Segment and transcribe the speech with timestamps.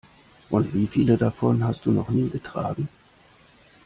[0.49, 2.89] Und wie viele davon hast du noch nie getragen?